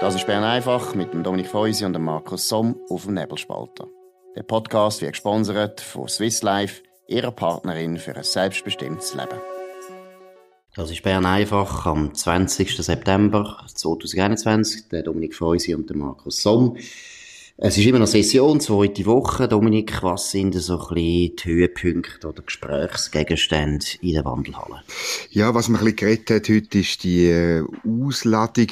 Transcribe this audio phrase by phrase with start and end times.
[0.00, 3.86] Das ist Bern einfach mit dem Dominik Feusi und dem Markus Somm auf dem Nebelspalter.
[4.34, 9.38] Der Podcast wird gesponsert von Swiss Life, ihrer Partnerin für ein selbstbestimmtes Leben.
[10.74, 12.78] Das ist Bern einfach am 20.
[12.78, 14.88] September 2021.
[14.88, 16.78] Der Dominik Feusi und der Markus Somm.
[17.62, 19.46] Es ist immer noch Session, zweite Woche.
[19.46, 24.82] Dominik, was sind so ein bisschen die Höhepunkte oder Gesprächsgegenstände in der Wandelhalle?
[25.28, 28.68] Ja, was man ein bisschen geredet hat heute, ist die äh, Ausladung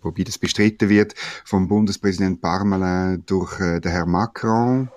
[0.00, 1.14] wobei das bestritten wird,
[1.44, 4.88] vom Bundespräsident Parmelin durch äh, den Herrn Macron.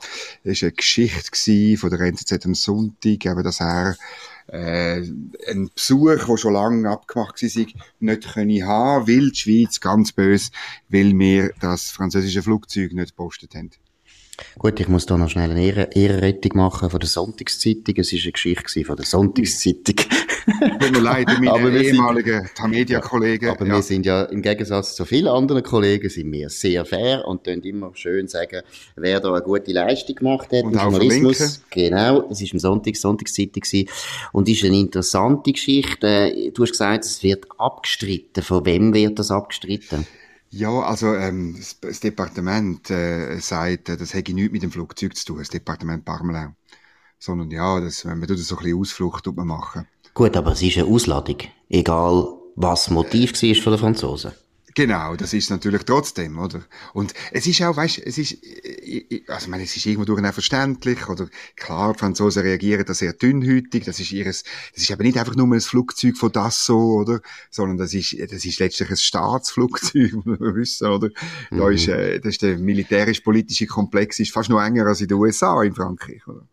[0.45, 3.97] Es war eine Geschichte von der NZZ am Sonntag, eben, dass er
[4.47, 5.01] äh,
[5.47, 7.65] einen Besuch, der schon lange abgemacht war,
[7.99, 10.51] nicht können haben, weil die Schweiz ganz böse,
[10.89, 13.71] weil wir das französische Flugzeug nicht gepostet haben.
[14.57, 17.95] Gut, ich muss da noch schnell eine Ehre Ehrenrettung machen von der Sonntagszeitung.
[17.97, 19.95] Es war eine Geschichte von der Sonntagszeitung.
[20.45, 23.49] Tut mir leid, meine ehemaligen Tamedia-Kollegen.
[23.49, 23.75] Aber ja.
[23.75, 27.63] wir sind ja im Gegensatz zu vielen anderen Kollegen sind wir sehr fair und können
[27.63, 28.61] immer schön sagen,
[28.95, 30.63] wer da eine gute Leistung gemacht hat.
[30.63, 31.61] Und auch Journalismus.
[31.71, 33.89] Genau, es war am Sonntag, Sonntagszeitung gewesen.
[34.31, 36.51] Und ist eine interessante Geschichte.
[36.53, 38.43] Du hast gesagt, es wird abgestritten.
[38.43, 40.05] Von wem wird das abgestritten?
[40.51, 45.15] Ja, also ähm, das, das Departement äh, sagt, äh, das hätte nichts mit dem Flugzeug
[45.15, 46.55] zu tun, das Departement Parmelau.
[47.19, 49.87] Sondern ja, das, wenn man tut so ein bisschen Ausflucht tut man machen.
[50.15, 51.37] Gut, aber es ist eine Ausladung.
[51.67, 54.31] Egal, was das Motiv war von den Franzosen.
[54.73, 56.61] Genau, das ist natürlich trotzdem, oder?
[56.93, 58.37] Und es ist auch, weißt, es ist,
[59.27, 61.27] also, ich meine, es ist irgendwo auch verständlich, oder?
[61.57, 65.35] Klar, die Franzosen reagieren da sehr dünnhütig, das ist ihres, das ist aber nicht einfach
[65.35, 67.21] nur ein Flugzeug von Dassault, oder?
[67.51, 71.09] Sondern das ist, das ist letztlich ein Staatsflugzeug, muss man wissen, oder?
[71.51, 71.57] Mhm.
[71.57, 75.17] Da ist, äh, das ist der militärisch-politische Komplex ist fast noch enger als in den
[75.17, 76.47] USA, in Frankreich, oder?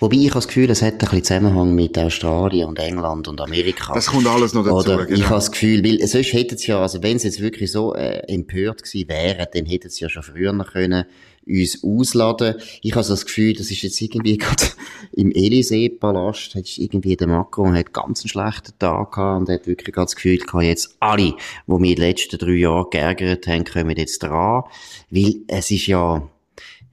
[0.00, 3.40] Wobei ich habe das Gefühl, es hat ein bisschen Zusammenhang mit Australien und England und
[3.40, 3.94] Amerika.
[3.94, 5.18] Das kommt alles noch dazu, Oder genau.
[5.18, 7.94] ich habe das Gefühl, weil sonst hätten sie ja, also wenn sie jetzt wirklich so
[7.94, 11.04] äh, empört gewesen wären, dann hätten sie ja schon früher noch können
[11.46, 12.56] uns ausladen.
[12.82, 14.64] Ich habe so das Gefühl, das ist jetzt irgendwie gerade
[15.12, 19.94] im Élysée-Palast, hat irgendwie der Macron hat ganz einen schlechten Tag gehabt und hat wirklich
[19.94, 21.36] das Gefühl gehabt, jetzt alle, die
[21.66, 24.64] wir in den letzten drei Jahren geärgert haben, kommen jetzt dran.
[25.10, 26.28] Weil es ist ja,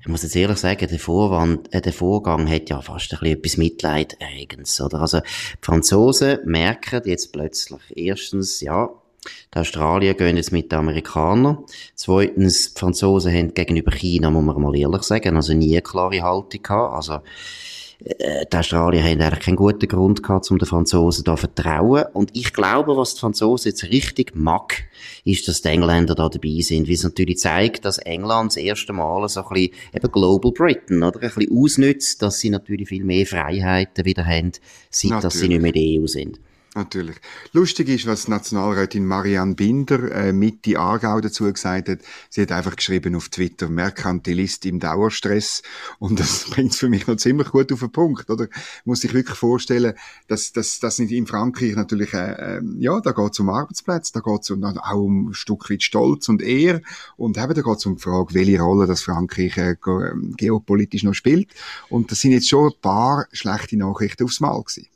[0.04, 3.38] ich muss jetzt ehrlich sagen, der, Vorwand, äh, der Vorgang hat ja fast ein bisschen
[3.38, 5.00] etwas Mitleiderregendes, oder?
[5.00, 5.26] Also, die
[5.62, 8.90] Franzosen merken jetzt plötzlich erstens, ja,
[9.54, 11.60] die Australier gehen jetzt mit den Amerikanern.
[11.96, 16.22] Zweitens, die Franzosen haben gegenüber China, muss man mal ehrlich sagen, also nie eine klare
[16.22, 16.96] Haltung gehabt.
[16.96, 17.20] Also,
[18.06, 22.04] die Australier haben eigentlich keinen guten Grund gehabt, um den Franzosen da vertrauen.
[22.12, 24.84] Und ich glaube, was die Franzosen jetzt richtig mag,
[25.24, 28.92] ist, dass die Engländer da dabei sind, weil es natürlich zeigt, dass England das erste
[28.92, 31.22] Mal so ein bisschen eben Global Britain, oder?
[31.22, 34.52] Ein bisschen ausnützt, dass sie natürlich viel mehr Freiheiten wieder haben,
[34.90, 36.40] seit dass sie nicht mehr in der EU sind.
[36.76, 37.18] Natürlich.
[37.52, 42.00] Lustig ist, was Nationalrätin Marianne Binder äh, mit die Aargau dazu gesagt hat.
[42.32, 45.62] Sie hat einfach geschrieben auf Twitter, Merkantilist im Dauerstress.
[46.00, 48.48] Und das bringt für mich noch ziemlich gut auf den Punkt, oder?
[48.86, 49.94] Muss sich wirklich vorstellen,
[50.28, 54.22] dass dass das in Frankreich natürlich, äh, äh, ja, da geht es um Arbeitsplätze, da
[54.22, 56.82] geht es um, auch um ein Stück weit Stolz und Ehr.
[57.18, 61.04] Und eben, da geht es um die Frage, welche Rolle das Frankreich äh, ähm, geopolitisch
[61.04, 61.50] noch spielt.
[61.90, 64.88] Und das sind jetzt schon ein paar schlechte Nachrichten aufs Mal gewesen.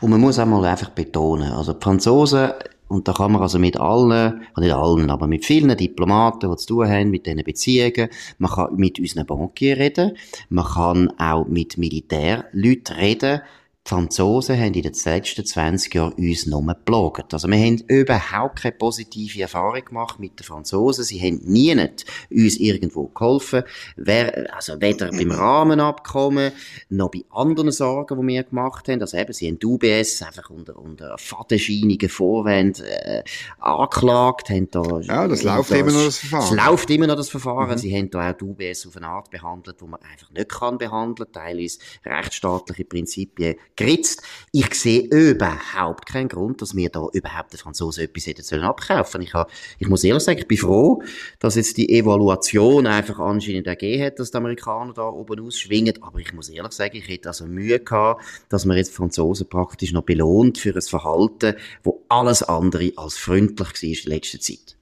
[0.00, 2.50] Und man muss einmal einfach betonen, also die Franzosen,
[2.88, 6.66] und da kann man also mit allen, nicht allen, aber mit vielen Diplomaten, die zu
[6.68, 8.08] tun haben, mit diesen Beziehungen,
[8.38, 10.16] man kann mit unseren Bankier reden,
[10.48, 13.42] man kann auch mit Militärleuten reden,
[13.88, 17.32] die Franzosen haben in den letzten 20 Jahren uns nur geplagt.
[17.32, 21.04] Also wir haben überhaupt keine positive Erfahrung gemacht mit den Franzosen.
[21.04, 23.62] Sie haben nie nicht uns irgendwo geholfen.
[23.96, 26.52] Wer, also weder beim Rahmenabkommen,
[26.90, 29.00] noch bei anderen Sorgen, die wir gemacht haben.
[29.00, 33.22] Also eben, sie haben die UBS einfach unter, unter fadenscheinigen Vorwänden äh,
[33.58, 34.50] angeklagt.
[34.50, 36.58] Haben da, ja, das läuft das, immer noch das Verfahren.
[36.58, 37.70] Es läuft immer noch das Verfahren.
[37.70, 37.78] Mhm.
[37.78, 40.76] Sie haben da auch die UBS auf eine Art behandelt, wo man einfach nicht kann
[40.76, 41.32] behandeln.
[41.32, 44.22] Teilweise rechtsstaatliche Prinzipien geritzt.
[44.52, 49.32] Ich sehe überhaupt keinen Grund, dass wir da überhaupt den Franzosen etwas hätten abkaufen ich,
[49.34, 51.02] habe, ich muss ehrlich sagen, ich bin froh,
[51.38, 56.02] dass jetzt die Evaluation einfach anscheinend ergeben hat, dass die Amerikaner da oben ausschwingen.
[56.02, 59.92] Aber ich muss ehrlich sagen, ich hätte also Mühe gehabt, dass man jetzt Franzosen praktisch
[59.92, 64.77] noch belohnt für ein Verhalten, wo alles andere als freundlich war in letzter Zeit.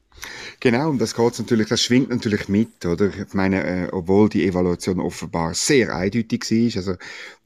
[0.59, 3.11] Genau, und das geht natürlich, das schwingt natürlich mit, oder?
[3.15, 6.97] Ich meine, äh, obwohl die Evaluation offenbar sehr eindeutig war, also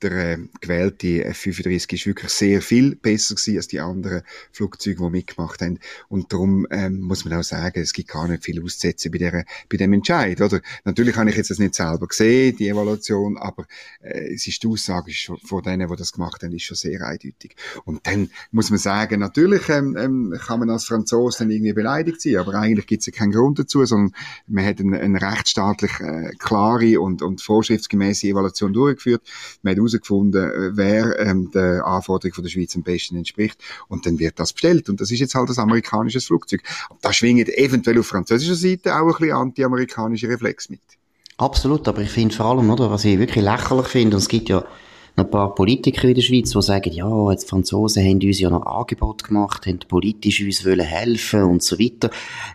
[0.03, 4.23] der äh, gewählte F-35 ist wirklich sehr viel besser gewesen als die anderen
[4.53, 5.79] Flugzeuge, die mitgemacht haben.
[6.09, 9.45] Und darum ähm, muss man auch sagen, es gibt gar nicht viel auszusetzen bei, der,
[9.69, 10.61] bei dem Entscheid, oder?
[10.85, 13.67] Natürlich habe ich jetzt das nicht selber gesehen, die Evaluation, aber
[14.01, 15.13] äh, es ist die Aussage
[15.45, 17.57] von denen, die das gemacht haben, ist schon sehr eindeutig.
[17.85, 22.23] Und dann muss man sagen, natürlich ähm, ähm, kann man als Franzose dann irgendwie beleidigt
[22.23, 24.15] sein, aber eigentlich gibt es ja keinen Grund dazu, sondern
[24.47, 29.23] man hat eine, eine rechtsstaatlich äh, klare und, und vorschriftsgemäße Evaluation durchgeführt.
[29.63, 34.07] Man hat herausgefunden, äh, wer ähm, der Anforderung von der Schweiz am besten entspricht und
[34.07, 36.63] dann wird das bestellt und das ist jetzt halt das amerikanische Flugzeug.
[37.01, 40.81] Da schwingen eventuell auf französischer Seite auch ein bisschen anti-amerikanische Reflex mit.
[41.37, 44.51] Absolut, aber ich finde vor allem, oder, was ich wirklich lächerlich finde, und es gibt
[44.51, 44.63] ja
[45.17, 48.51] ein paar Politiker in der Schweiz, die sagen, ja, jetzt die Franzosen haben uns ja
[48.51, 52.11] noch Angebot gemacht, haben politisch uns wollen helfen und so weiter.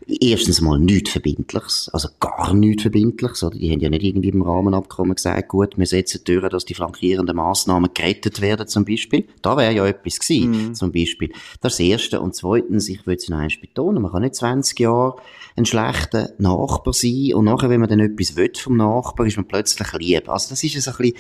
[0.08, 3.58] Erstens mal nichts Verbindliches, also gar nichts Verbindliches, oder?
[3.58, 7.36] Die haben ja nicht irgendwie im Rahmenabkommen gesagt, gut, wir setzen durch, dass die flankierenden
[7.36, 9.26] Massnahmen gerettet werden, zum Beispiel.
[9.42, 10.76] Da wäre ja etwas gewesen, mhm.
[10.76, 11.30] zum Beispiel.
[11.62, 12.22] Das ist das Erste.
[12.22, 15.16] Und zweitens, ich würde es noch eins betonen, man kann nicht 20 Jahre
[15.58, 19.48] ein schlechter Nachbar sein und nachher, wenn man dann etwas will vom Nachbar, ist man
[19.48, 20.30] plötzlich lieb.
[20.30, 21.18] Also das ist so ein bisschen,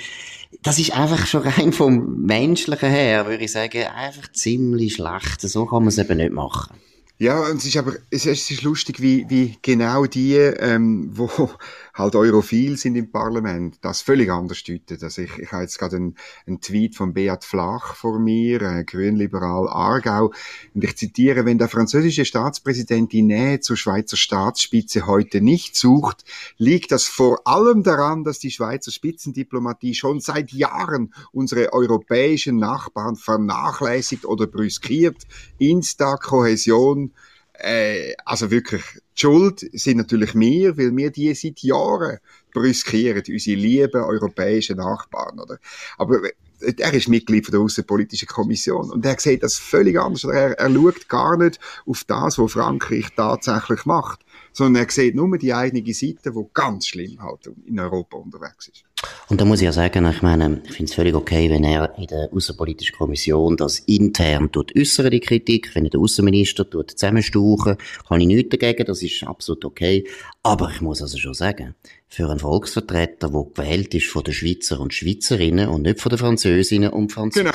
[0.61, 5.41] das ist einfach schon rein vom Menschlichen her, würde ich sagen, einfach ziemlich schlecht.
[5.41, 6.75] So kann man es eben nicht machen.
[7.17, 11.49] Ja, und es ist aber, es ist lustig, wie, wie genau die, ähm, wo
[11.95, 14.97] halt europhil sind im Parlament, das völlig anders deuten.
[15.01, 16.15] Also ich, ich habe jetzt gerade einen,
[16.45, 20.33] einen Tweet von Beat Flach vor mir, äh, Grünliberal Aargau,
[20.73, 26.25] und ich zitiere, wenn der französische Staatspräsident die Nähe zur Schweizer Staatsspitze heute nicht sucht,
[26.57, 33.15] liegt das vor allem daran, dass die Schweizer Spitzendiplomatie schon seit Jahren unsere europäischen Nachbarn
[33.15, 35.23] vernachlässigt oder brüskiert.
[35.57, 37.13] Insta, Kohäsion,
[37.59, 38.83] äh, also wirklich,
[39.17, 42.19] die Schuld sind natürlich wir, weil wir die seit Jahren
[42.53, 45.57] brüskieren, unsere lieben europäischen Nachbarn, oder?
[45.97, 50.23] Aber äh, er ist Mitglied von der Außenpolitischen Kommission und er sieht das völlig anders.
[50.23, 54.21] Er, er schaut gar nicht auf das, was Frankreich tatsächlich macht,
[54.55, 58.85] sondern er sieht nur die eigene Seite, die ganz schlimm halt in Europa unterwegs ist.
[59.27, 61.93] Und da muss ich ja sagen, ich meine, ich finde es völlig okay, wenn er
[61.97, 66.91] in der Außenpolitischen Kommission das intern tut äußere die Kritik, wenn er der Außenminister tut
[66.91, 67.75] zusammenstauchen,
[68.07, 70.07] kann ich nichts dagegen, das ist absolut okay.
[70.41, 71.75] Aber ich muss also schon sagen,
[72.07, 76.19] für einen Volksvertreter, der gewählt ist von den Schweizer und Schweizerinnen und nicht von den
[76.19, 77.51] Französinnen und Franzosen,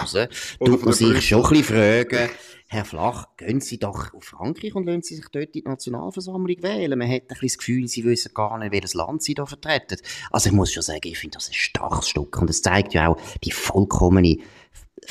[0.59, 0.77] genau.
[0.77, 2.29] tut man sich schon ein bisschen fragen,
[2.73, 6.63] Herr Flach, gehen Sie doch auf Frankreich und lassen Sie sich dort in die Nationalversammlung
[6.63, 6.97] wählen.
[6.97, 9.97] Man hat ein bisschen das Gefühl, Sie wissen gar nicht, welches Land Sie da vertreten.
[10.31, 13.09] Also ich muss schon sagen, ich finde das ein starkes Stück und es zeigt ja
[13.09, 14.39] auch die vollkommene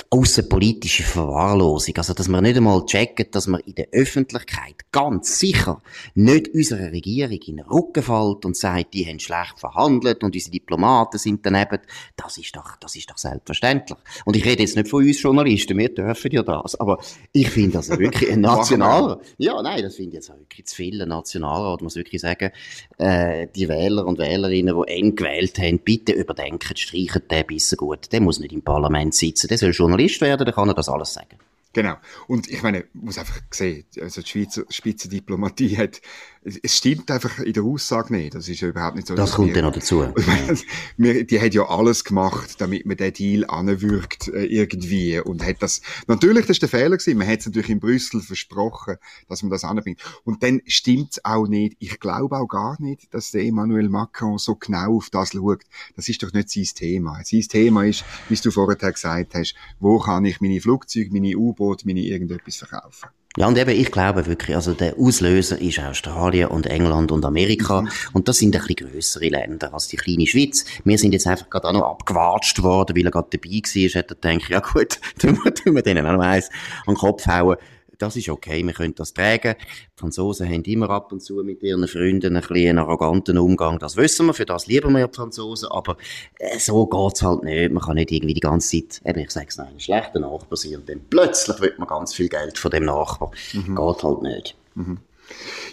[0.10, 1.96] außenpolitische Verwahrlosung.
[1.98, 5.81] Also, dass man nicht einmal checkt, dass man in der Öffentlichkeit ganz sicher
[6.16, 10.51] nicht unserer Regierung in den Rücken fällt und sagt, die haben schlecht verhandelt und unsere
[10.51, 11.80] Diplomaten sind daneben.
[12.16, 14.00] Das ist doch, das ist doch selbstverständlich.
[14.25, 16.75] Und ich rede jetzt nicht von uns Journalisten, wir dürfen ja das.
[16.75, 17.00] Aber
[17.31, 19.22] ich finde das wirklich ein Nationalrat.
[19.38, 21.02] ja, nein, das finde ich jetzt auch wirklich zu viel.
[21.02, 22.52] Ein Nationalrat muss wirklich sagen,
[22.98, 28.12] äh, die Wähler und Wählerinnen, die eng gewählt haben, bitte überdenken, streichen den bisschen gut.
[28.12, 31.14] Der muss nicht im Parlament sitzen, der soll Journalist werden, dann kann er das alles
[31.14, 31.38] sagen.
[31.74, 31.98] Genau.
[32.28, 36.02] Und ich meine, man muss einfach sehen, also die Schweizer Spitzendiplomatie hat
[36.42, 38.34] es stimmt einfach in der Aussage nicht.
[38.34, 39.16] Das ist ja überhaupt nicht so.
[39.16, 40.08] Das kommt ja noch dazu.
[40.98, 45.58] wir, die hat ja alles gemacht, damit man den Deal anwirkt äh, irgendwie und hat
[45.60, 45.82] das.
[46.08, 47.18] Natürlich, das ist der Fehler gewesen.
[47.18, 48.96] Man hat es natürlich in Brüssel versprochen,
[49.28, 50.02] dass man das anbringt.
[50.24, 51.76] Und dann stimmt's auch nicht.
[51.80, 55.64] Ich glaube auch gar nicht, dass der Emmanuel Macron so genau auf das schaut.
[55.96, 57.20] Das ist doch nicht sein Thema.
[57.24, 61.86] Sein Thema ist, wie du vorher gesagt hast, wo kann ich meine Flugzeuge, meine U-Boote,
[61.86, 63.10] meine irgendetwas verkaufen.
[63.40, 67.84] Ja, und eben, ich glaube wirklich, also der Auslöser ist Australien und England und Amerika.
[67.84, 67.90] Mhm.
[68.12, 70.66] Und das sind ein bisschen grössere Länder als die kleine Schweiz.
[70.84, 74.00] Wir sind jetzt einfach gerade auch noch abgewatscht worden, weil er gerade dabei war.
[74.02, 76.50] Hat er gedacht, ja gut, wir, tun wir denen auch noch eins
[76.86, 77.56] an den Kopf hauen
[78.00, 79.56] das ist okay, wir können das tragen.
[79.60, 83.78] Die Franzosen haben immer ab und zu mit ihren Freunden ein bisschen einen arroganten Umgang,
[83.78, 85.98] das wissen wir, für das lieben wir die Franzosen, aber
[86.40, 87.72] äh, so geht's halt nicht.
[87.72, 90.78] Man kann nicht irgendwie die ganze Zeit, eben, ich sag's noch, einen schlechten Nachbar sein
[90.78, 93.32] und dann plötzlich wird man ganz viel Geld von dem Nachbar.
[93.54, 93.76] Mhm.
[93.76, 94.56] Geht halt nicht.
[94.76, 94.98] Mhm.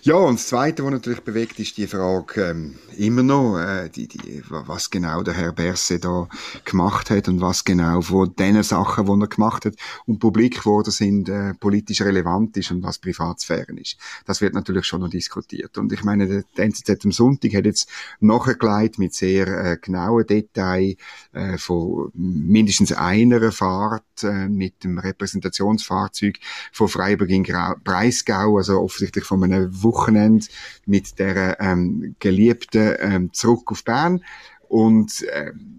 [0.02, 4.06] Ja, und das Zweite, was natürlich bewegt, ist die Frage ähm, immer noch, äh, die,
[4.06, 6.28] die, was genau der Herr Berse da
[6.64, 9.74] gemacht hat und was genau von den Sachen, die er gemacht hat
[10.06, 13.96] und publik geworden sind, äh, politisch relevant ist und was Privatsphäre ist.
[14.26, 15.76] Das wird natürlich schon noch diskutiert.
[15.78, 17.88] Und ich meine, der, der NZZ am Sonntag hat jetzt
[18.20, 20.96] nachgelegt mit sehr äh, genauen Details
[21.32, 26.38] äh, von mindestens einer Fahrt äh, mit dem Repräsentationsfahrzeug
[26.72, 30.46] von Freiburg in Grau Breisgau, also offensichtlich von einem Wochenende
[30.86, 34.22] mit der ähm, Geliebten ähm, zurück auf Bern.
[34.68, 35.76] Und ähm,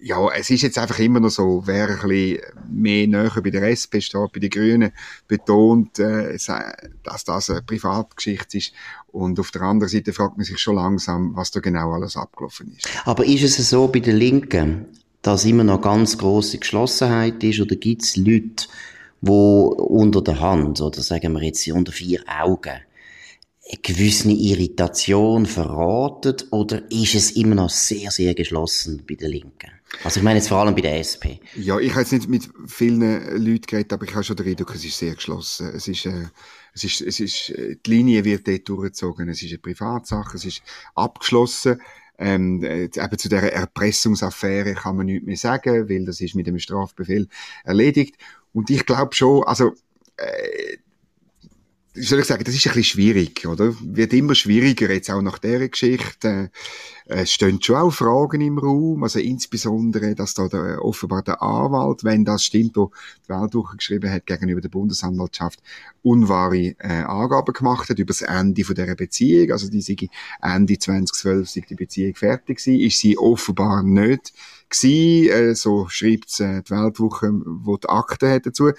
[0.00, 3.64] ja, es ist jetzt einfach immer noch so, wer ein bisschen mehr näher bei der
[3.74, 4.92] SP steht, bei den Grünen,
[5.26, 6.36] betont, äh,
[7.02, 8.72] dass das eine Privatgeschichte ist.
[9.08, 12.76] Und auf der anderen Seite fragt man sich schon langsam, was da genau alles abgelaufen
[12.76, 12.88] ist.
[13.04, 14.86] Aber ist es so bei den Linken,
[15.22, 18.66] dass immer noch ganz große Geschlossenheit ist, oder gibt es Leute,
[19.20, 22.78] wo unter der Hand, oder sagen wir jetzt unter vier Augen,
[23.70, 29.70] eine gewisse Irritation verratet oder ist es immer noch sehr, sehr geschlossen bei der Linken?
[30.04, 31.40] Also ich meine jetzt vor allem bei der SP.
[31.54, 33.00] Ja, ich habe jetzt nicht mit vielen
[33.36, 35.70] Leuten geredet, aber ich habe schon den Eindruck, es ist sehr geschlossen.
[35.74, 36.26] Es ist, äh,
[36.74, 39.28] es ist, es ist, äh, die Linie wird dort durchgezogen.
[39.28, 40.62] Es ist eine Privatsache, es ist
[40.94, 41.80] abgeschlossen.
[42.18, 46.46] Ähm, äh, eben zu der Erpressungsaffäre kann man nichts mehr sagen, weil das ist mit
[46.46, 47.28] dem Strafbefehl
[47.64, 48.16] erledigt.
[48.52, 49.72] Und ich glaube schon, also
[50.16, 50.78] äh,
[52.00, 53.74] soll ich sagen, das ist ein bisschen schwierig, oder?
[53.80, 56.50] Wird immer schwieriger, jetzt auch nach dieser Geschichte.
[57.06, 61.42] Äh, es stehen schon auch Fragen im Raum, also insbesondere, dass da der, offenbar der
[61.42, 62.90] Anwalt, wenn das stimmt, wo
[63.24, 65.60] die Welt geschrieben hat, gegenüber der Bundesanwaltschaft
[66.02, 69.96] unwahre äh, Angaben gemacht hat über das Ende von dieser Beziehung, also die sei
[70.42, 74.32] Ende 2012 sei die Beziehung fertig gewesen, ist sie offenbar nicht
[74.70, 78.70] gewesen, äh, so schreibt äh, die Weltwoche, wo die Akte hat dazu.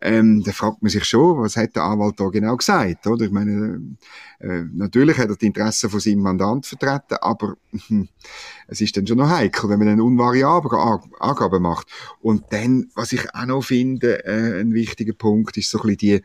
[0.00, 3.24] Ähm, da fragt man sich schon, was hat der Anwalt da genau gesagt, oder?
[3.24, 3.96] Ich meine,
[4.40, 8.08] äh, natürlich hat er die Interessen von seinem Mandant vertreten, aber hm,
[8.66, 10.44] es ist dann schon noch heikel, wenn man eine unwahre
[11.20, 11.86] Angabe macht.
[12.20, 15.98] Und dann, was ich auch noch finde, äh, ein wichtiger Punkt, ist so ein bisschen
[15.98, 16.22] die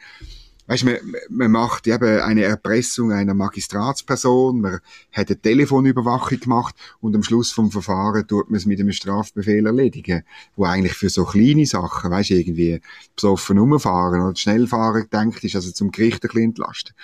[0.68, 0.98] weißt, man,
[1.30, 4.80] man macht eben eine Erpressung einer Magistratsperson, man
[5.12, 9.66] hat eine Telefonüberwachung gemacht und am Schluss vom Verfahren tut man es mit einem Strafbefehl
[9.66, 10.24] erledigen,
[10.56, 12.82] wo eigentlich für so kleine Sachen, weißt, irgendwie
[13.16, 16.96] besoffen umfahren oder schnell fahren gedacht ist, also zum Gericht ein bisschen entlasten.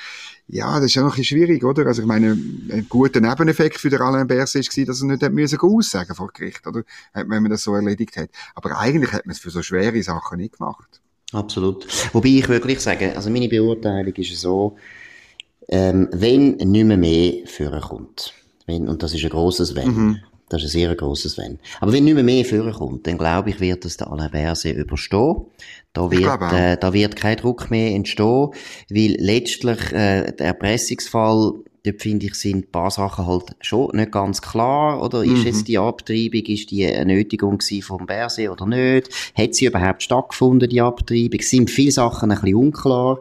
[0.48, 1.86] Ja, das ist ja noch ein bisschen schwierig, oder?
[1.88, 5.60] Also ich meine, ein guter Nebeneffekt für den Alain Berset war, dass er nicht müssen
[5.60, 6.84] aussagen vor Gericht, oder?
[7.14, 8.30] Wenn man das so erledigt hat.
[8.54, 11.03] Aber eigentlich hat man es für so schwere Sachen nicht gemacht.
[11.34, 11.86] Absolut.
[12.14, 14.76] Wobei ich wirklich sagen, also meine Beurteilung ist so,
[15.68, 18.34] ähm, wenn nicht mehr mehr vorkommt,
[18.66, 20.20] wenn, und das ist ein grosses Wenn, mhm.
[20.50, 21.60] das ist ein sehr grosses Wenn.
[21.80, 25.46] Aber wenn nicht mehr mehr vorkommt, dann glaube ich, wird das der Alain Berset überstehen.
[25.94, 28.50] Da wird, äh, da wird kein Druck mehr entstehen,
[28.90, 34.12] weil letztlich äh, der Erpressungsfall dort finde ich, sind ein paar Sachen halt schon nicht
[34.12, 35.24] ganz klar, oder?
[35.24, 35.36] Mhm.
[35.36, 39.10] Ist jetzt die Abtreibung, ist die eine Nötigung vom Berse oder nicht?
[39.36, 41.42] Hat sie überhaupt stattgefunden, die Abtreibung?
[41.42, 43.20] Sind viele Sachen ein bisschen unklar?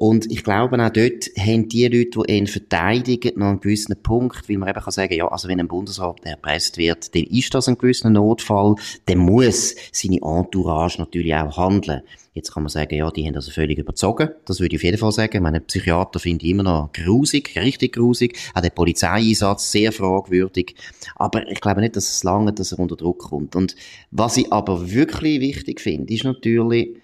[0.00, 4.48] Und ich glaube, auch dort haben die Leute, die ihn verteidigen, noch einen gewissen Punkt,
[4.48, 7.68] weil man eben kann sagen, ja, also wenn ein Bundesrat erpresst wird, dann ist das
[7.68, 12.00] ein gewisser Notfall, dann muss seine Entourage natürlich auch handeln.
[12.32, 14.30] Jetzt kann man sagen, ja, die haben also völlig überzogen.
[14.46, 15.42] Das würde ich auf jeden Fall sagen.
[15.42, 18.38] Meine Psychiater finde ich immer noch grusig, richtig grusig.
[18.54, 20.76] Auch der Polizeieinsatz sehr fragwürdig.
[21.16, 23.54] Aber ich glaube nicht, dass es lange, dass er unter Druck kommt.
[23.54, 23.76] Und
[24.10, 26.96] was ich aber wirklich wichtig finde, ist natürlich,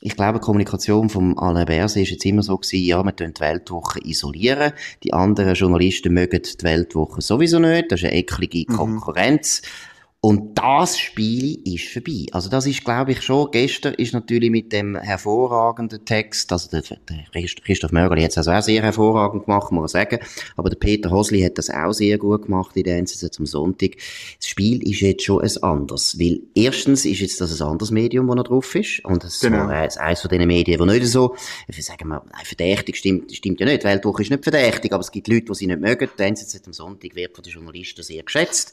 [0.00, 3.32] ich glaube, die Kommunikation vom Alain Berset ist jetzt immer so gewesen, ja, wir tun
[3.34, 4.72] die Weltwoche isolieren.
[5.02, 7.90] Die anderen Journalisten mögen die Weltwoche sowieso nicht.
[7.90, 8.76] Das ist eine eklige mhm.
[8.76, 9.62] Konkurrenz.
[9.62, 9.95] Mhm.
[10.26, 12.26] Und das Spiel ist vorbei.
[12.32, 16.82] Also das ist, glaube ich, schon, gestern ist natürlich mit dem hervorragenden Text, also der,
[17.08, 20.18] der Christoph Mörgeli hat es also auch sehr hervorragend gemacht, muss man sagen,
[20.56, 23.98] aber der Peter Hosli hat das auch sehr gut gemacht in der NZZ am Sonntag.
[24.38, 28.26] Das Spiel ist jetzt schon ein anderes, weil erstens ist jetzt das ein anderes Medium,
[28.26, 29.70] wo er drauf ist, und das genau.
[29.84, 31.36] ist eines von den Medien, die nicht so,
[31.68, 35.12] ich sagen wir, verdächtig stimmt, stimmt ja nicht, die Weltwoche ist nicht verdächtig, aber es
[35.12, 38.24] gibt Leute, die sie nicht mögen, der NZZ am Sonntag wird von den Journalisten sehr
[38.24, 38.72] geschätzt.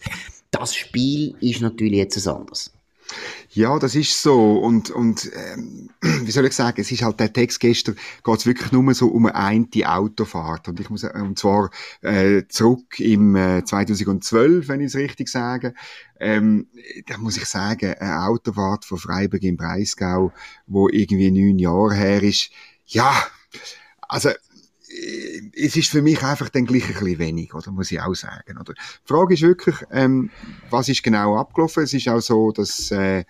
[0.54, 2.72] Das Spiel ist natürlich jetzt ein anderes.
[3.50, 4.60] Ja, das ist so.
[4.60, 8.46] Und, und ähm, wie soll ich sagen, es ist halt der Text gestern, geht es
[8.46, 10.68] wirklich nur so um eine Autofahrt.
[10.68, 15.28] Und ich muss, äh, und zwar äh, zurück im äh, 2012, wenn ich es richtig
[15.28, 15.74] sage.
[16.20, 16.68] Ähm,
[17.08, 20.32] da muss ich sagen, eine Autofahrt von Freiburg im Breisgau,
[20.68, 22.52] wo irgendwie neun Jahre her ist.
[22.86, 23.26] Ja,
[24.08, 24.30] also
[25.56, 28.58] es ist für mich einfach dann gleich ein bisschen wenig, oder muss ich auch sagen.
[28.60, 28.74] Oder?
[28.74, 30.30] Die Frage ist wirklich, ähm,
[30.70, 31.84] was ist genau abgelaufen?
[31.84, 33.24] Es ist auch so, dass äh,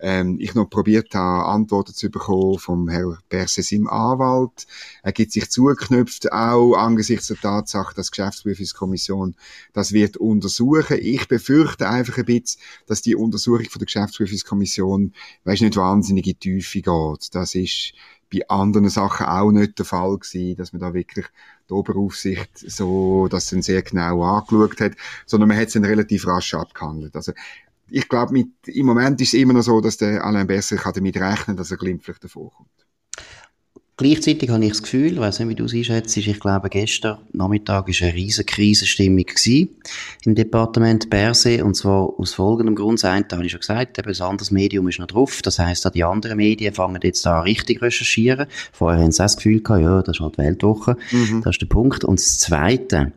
[0.00, 4.66] ähm, ich noch probiert habe, Antworten zu bekommen vom Herrn Perses im Anwalt.
[5.02, 9.34] Er gibt sich zugeknüpft, auch angesichts der Tatsache, dass die Geschäftsprüfungskommission
[9.72, 10.98] das wird untersuchen.
[11.00, 15.12] Ich befürchte einfach ein bisschen, dass die Untersuchung von der Geschäftsprüfungskommission,
[15.44, 17.34] weiß nicht, wahnsinnige Tiefe geht.
[17.34, 17.92] Das ist
[18.32, 21.26] bei anderen Sachen auch nicht der Fall gewesen, dass man da wirklich
[21.68, 24.92] die Oberaufsicht so, dass sie sehr genau angeschaut hat,
[25.26, 27.14] sondern man hat es dann relativ rasch abgehandelt.
[27.16, 27.32] Also,
[27.88, 31.16] ich glaube, im Moment ist es immer noch so, dass der Alain Besser kann damit
[31.16, 32.68] rechnen, dass er glimpflich davor kommt.
[33.98, 37.16] Gleichzeitig habe ich das Gefühl, ich weiss nicht, wie du es einschätzt, ich glaube, gestern
[37.32, 39.24] Nachmittag war eine riesige Krisenstimmung
[40.26, 42.98] im Departement Berse, und zwar aus folgendem Grund.
[42.98, 45.86] Das eine habe ich schon gesagt, eben ein anderes Medium ist noch drauf, das heisst,
[45.86, 48.48] auch die anderen Medien fangen jetzt da richtig recherchieren.
[48.70, 51.40] Vorher haben sie auch das Gefühl gehabt, ja, das ist halt Weltwoche, mhm.
[51.42, 52.04] das ist der Punkt.
[52.04, 53.12] Und das Zweite,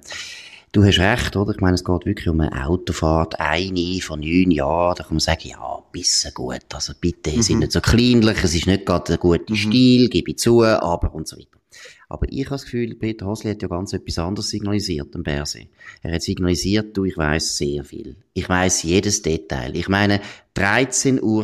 [0.72, 1.52] Du hast recht, oder?
[1.52, 4.96] Ich meine, es geht wirklich um eine Autofahrt, eine von neun Jahren.
[4.96, 6.66] Da kann man sagen, ja, bisschen gut.
[6.74, 7.42] Also bitte, mhm.
[7.42, 9.56] sind nicht so kleinlich, es ist nicht gerade ein guter mhm.
[9.56, 11.60] Stil, gebe ich zu, aber und so weiter.
[12.08, 15.68] Aber ich habe das Gefühl, Peter Hosli hat ja ganz etwas anderes signalisiert am Berse.
[16.02, 18.16] Er hat signalisiert, du, ich weiß sehr viel.
[18.34, 19.76] Ich weiß jedes Detail.
[19.76, 20.20] Ich meine,
[20.56, 21.44] 13.02 Uhr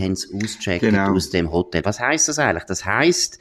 [0.00, 1.14] haben sie ausgecheckt genau.
[1.14, 1.84] aus dem Hotel.
[1.84, 2.64] Was heißt das eigentlich?
[2.64, 3.38] Das heißt,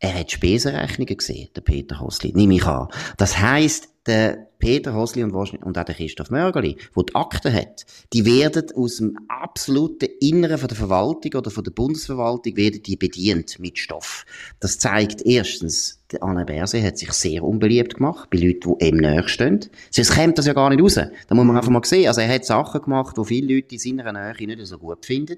[0.00, 2.88] er hat Spesenrechnungen gesehen, der Peter Hosli, nehme ich an.
[3.16, 7.86] Das heißt, der Peter Hosli und, und auch der Christoph Mörgeli, wo die Akten hat,
[8.12, 12.96] die werden aus dem absoluten Inneren von der Verwaltung oder von der Bundesverwaltung werden die
[12.96, 14.24] bedient mit Stoff.
[14.60, 18.96] Das zeigt erstens, der Anne Berse hat sich sehr unbeliebt gemacht bei Leuten, die ihm
[18.96, 19.60] näher stehen.
[19.90, 20.94] Sonst kommt das ja gar nicht raus.
[20.94, 22.08] Da muss man einfach mal sehen.
[22.08, 25.36] Also er hat Sachen gemacht, die viele Leute in seiner Nähe nicht so gut finden.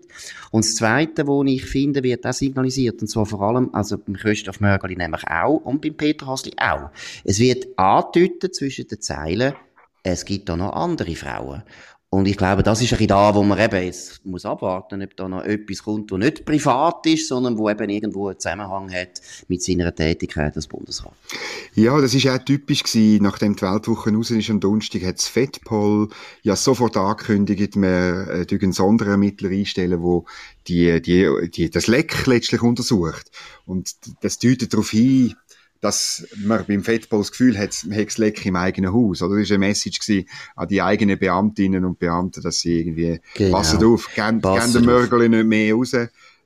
[0.53, 4.15] Und das Zweite, was ich finde, wird auch signalisiert, und zwar vor allem, also beim
[4.15, 6.91] Christoph Mörgeli nämlich auch und beim Peter Hasli auch.
[7.25, 9.55] Es wird angedeutet zwischen den Zeilen,
[10.03, 11.63] es gibt da noch andere Frauen.
[12.13, 15.17] Und ich glaube, das ist ein bisschen da, wo man eben jetzt muss abwarten, ob
[15.17, 19.21] da noch etwas kommt, das nicht privat ist, sondern wo eben irgendwo einen Zusammenhang hat
[19.47, 21.13] mit seiner Tätigkeit als Bundesrat.
[21.77, 23.23] Ja, das ist auch typisch gewesen.
[23.23, 26.09] Nachdem die Weltwoche raus ist am Donnerstag, hat das FEDPOL
[26.43, 30.25] ja sofort angekündigt, wir äh, einen Sonderermittler einstellen, wo
[30.67, 33.31] die, die, die, das Leck letztlich untersucht.
[33.67, 35.37] Und das deutet darauf hin,
[35.81, 39.23] dass man beim Fettball das Gefühl hat, man hat Leck im eigenen Haus.
[39.23, 39.39] Oder?
[39.39, 40.25] Das war eine Message
[40.57, 43.57] an die eigenen Beamtinnen und Beamten, dass sie irgendwie, genau.
[43.57, 45.97] passet auf, gebt den Mörgeli nicht mehr raus.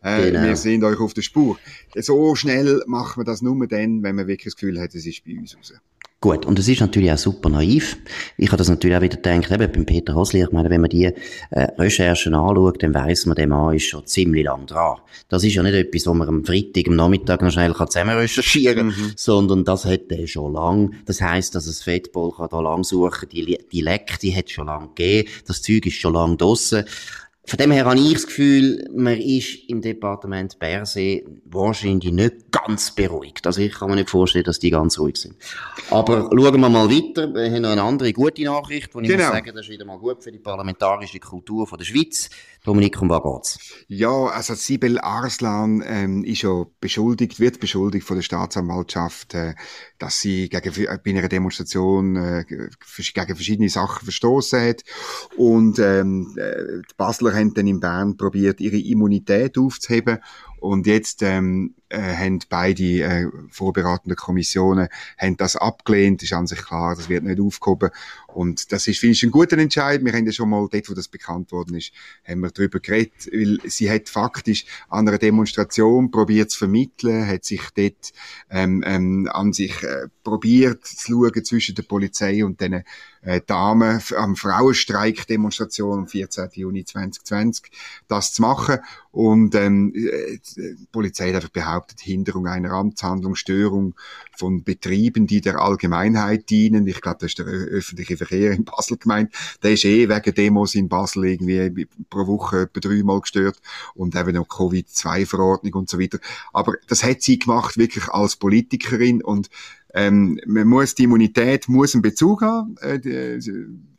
[0.04, 0.42] Äh, genau.
[0.46, 1.58] Wir sind euch auf der Spur.
[1.96, 5.24] So schnell macht man das nur dann, wenn man wirklich das Gefühl hat, es ist
[5.24, 5.72] bei uns raus.
[6.24, 7.98] Gut, und es ist natürlich auch super naiv.
[8.38, 10.88] Ich habe das natürlich auch wieder gedacht, eben beim Peter Hosli, ich meine, wenn man
[10.88, 11.12] die äh,
[11.78, 15.00] Recherchen anschaut, dann weiss man, der Mann ist schon ziemlich lang dran.
[15.28, 18.90] Das ist ja nicht etwas, wo man am Freitag, am Nachmittag noch schnell zusammen recherchieren
[18.90, 19.12] kann, mhm.
[19.16, 20.94] sondern das hat er schon lang.
[21.04, 24.66] Das heisst, dass es Fettball kann da lang suchen, die, die Leck, die hat schon
[24.66, 26.84] lang gegeben, das Zeug ist schon lang draussen.
[27.46, 32.94] Von dem her habe ich das Gefühl, man ist im Departement Bersee wahrscheinlich nicht ganz
[32.94, 33.46] beruhigt.
[33.46, 35.36] Also ich kann mir nicht vorstellen, dass die ganz ruhig sind.
[35.90, 37.34] Aber schauen wir mal weiter.
[37.34, 39.24] Wir haben noch eine andere gute Nachricht, die ich genau.
[39.24, 42.30] muss sagen, das ist wieder mal gut für die parlamentarische Kultur von der Schweiz.
[42.64, 43.84] Dominik, um was geht's?
[43.88, 49.54] Ja, also Sibel Arslan ähm, ist ja beschuldigt, wird beschuldigt von der Staatsanwaltschaft, äh,
[49.98, 52.70] dass sie gegen, äh, bei einer Demonstration äh, gegen
[53.36, 54.80] verschiedene Sachen verstoßen hat.
[55.36, 60.20] Und ähm, äh, die Basler haben dann in Bern probiert, ihre Immunität aufzuheben
[60.64, 66.22] und jetzt ähm, äh, haben beide äh, vorberatende Kommissionen haben das abgelehnt.
[66.22, 67.90] Ist an sich klar, das wird nicht aufgehoben.
[68.28, 70.02] Und das ist, finde ich, ein guter Entscheid.
[70.02, 71.92] Wir haben ja schon mal dort, wo das bekannt worden ist,
[72.26, 77.44] haben wir darüber geredet, weil sie hat faktisch an einer Demonstration probiert zu vermitteln, hat
[77.44, 78.12] sich dort
[78.48, 82.84] ähm, ähm, an sich äh, probiert zu schauen zwischen der Polizei und den
[83.24, 86.50] äh, Damen am Frauenstreik-Demonstration am 14.
[86.52, 87.70] Juni 2020,
[88.06, 88.78] das zu machen.
[89.10, 93.94] Und ähm, äh, die Polizei hat einfach behauptet, Hinderung einer Amtshandlung, Störung
[94.36, 96.86] von Betrieben, die der Allgemeinheit dienen.
[96.86, 99.32] Ich glaube, das ist der öffentliche Verkehr in Basel gemeint.
[99.62, 103.56] Der ist eh wegen Demos in Basel irgendwie pro Woche etwa dreimal gestört
[103.94, 106.18] und eben noch Covid-2-Verordnung und so weiter.
[106.52, 109.48] Aber das hat sie gemacht wirklich als Politikerin und
[109.94, 113.38] ähm, man muss die Immunität muss einen Bezug haben äh,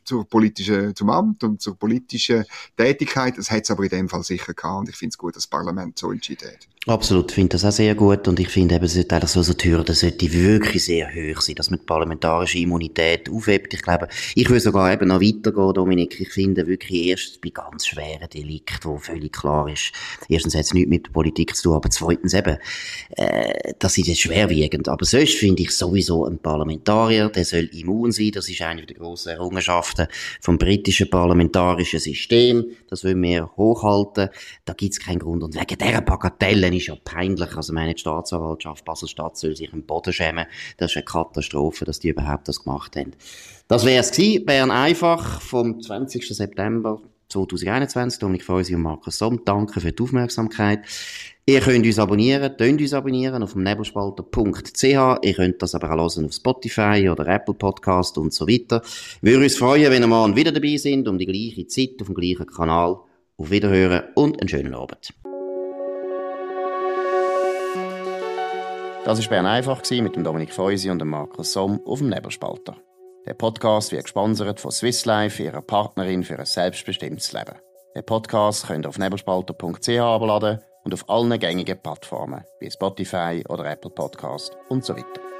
[0.04, 2.44] zur politischen, zum Amt und zur politischen
[2.76, 3.36] Tätigkeit.
[3.38, 5.44] Das hat es aber in dem Fall sicher gehabt und ich finde es gut, dass
[5.44, 6.75] das Parlament so entschieden hat.
[6.88, 9.42] Absolut, ich finde das auch sehr gut und ich finde eben, es sollte eigentlich so,
[9.42, 13.74] so die Hürde sollte wirklich sehr hoch sein, dass man die parlamentarische Immunität aufhebt.
[13.74, 16.20] Ich glaube, ich würde sogar eben noch weitergehen, Dominik.
[16.20, 19.90] Ich finde wirklich erst bei ganz schweren Delikten, wo völlig klar ist,
[20.28, 22.56] erstens hat es nichts mit der Politik zu tun, aber zweitens eben,
[23.16, 24.88] äh, das ist jetzt schwerwiegend.
[24.88, 28.30] Aber sonst finde ich sowieso ein Parlamentarier, der soll immun sein.
[28.32, 30.06] Das ist eine der grossen Errungenschaften
[30.40, 32.64] vom britischen parlamentarischen System.
[32.88, 34.28] Das wollen wir hochhalten.
[34.64, 35.42] Da gibt es keinen Grund.
[35.42, 37.56] Und wegen dieser Bagatellen ist ja peinlich.
[37.56, 40.46] Also meine Staatsanwaltschaft Basel-Stadt soll sich im Boden schämen.
[40.76, 43.12] Das ist eine Katastrophe, dass die überhaupt das gemacht haben.
[43.68, 44.44] Das wäre es gewesen.
[44.46, 46.28] Bern einfach vom 20.
[46.28, 48.20] September 2021.
[48.20, 49.42] Dominik Feusi und Markus Somm.
[49.44, 50.80] Danke für die Aufmerksamkeit.
[51.48, 54.82] Ihr könnt uns abonnieren, könnt uns abonnieren auf nebelspalter.ch.
[54.82, 58.82] Ihr könnt das aber auch hören auf Spotify oder Apple Podcast und so weiter.
[59.22, 62.06] Wir würden uns freuen, wenn ihr morgen wieder dabei sind, um die gleiche Zeit auf
[62.06, 62.98] dem gleichen Kanal.
[63.38, 65.12] Auf Wiederhören und einen schönen Abend.
[69.06, 72.76] Das war Bern einfach mit Dominik Feusi und Markus Somm auf dem Nebelspalter.
[73.24, 77.54] Der Podcast wird gesponsert von Swiss Life, ihrer Partnerin für ein selbstbestimmtes Leben.
[77.94, 83.70] Den Podcast könnt ihr auf nebelspalter.ch abladen und auf allen gängigen Plattformen wie Spotify oder
[83.70, 85.35] Apple Podcast und so weiter.